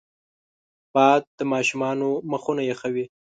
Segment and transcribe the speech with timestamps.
[0.93, 3.05] باد د ماشومانو مخونه یخوي